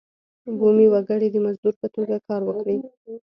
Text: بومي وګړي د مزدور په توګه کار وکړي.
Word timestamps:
بومي 0.57 0.87
وګړي 0.89 1.27
د 1.31 1.35
مزدور 1.45 1.73
په 1.81 1.87
توګه 1.95 2.15
کار 2.27 2.41
وکړي. 2.45 2.77